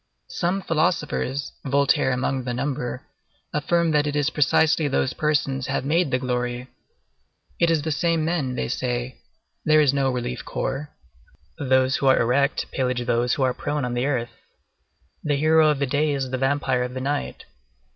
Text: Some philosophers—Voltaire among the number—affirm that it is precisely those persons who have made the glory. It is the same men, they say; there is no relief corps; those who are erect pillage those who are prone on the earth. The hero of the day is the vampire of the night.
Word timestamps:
Some 0.29 0.63
philosophers—Voltaire 0.63 2.09
among 2.11 2.43
the 2.43 2.55
number—affirm 2.55 3.91
that 3.91 4.07
it 4.07 4.15
is 4.15 4.31
precisely 4.31 4.87
those 4.87 5.13
persons 5.13 5.67
who 5.67 5.73
have 5.73 5.85
made 5.85 6.09
the 6.09 6.17
glory. 6.17 6.69
It 7.59 7.69
is 7.69 7.83
the 7.83 7.91
same 7.91 8.25
men, 8.25 8.55
they 8.55 8.67
say; 8.67 9.19
there 9.63 9.79
is 9.79 9.93
no 9.93 10.09
relief 10.11 10.43
corps; 10.43 10.89
those 11.59 11.97
who 11.97 12.07
are 12.07 12.19
erect 12.19 12.65
pillage 12.71 13.05
those 13.05 13.35
who 13.35 13.43
are 13.43 13.53
prone 13.53 13.85
on 13.85 13.93
the 13.93 14.07
earth. 14.07 14.31
The 15.23 15.35
hero 15.35 15.69
of 15.69 15.77
the 15.77 15.85
day 15.85 16.13
is 16.13 16.31
the 16.31 16.37
vampire 16.39 16.81
of 16.81 16.95
the 16.95 16.99
night. 17.01 17.45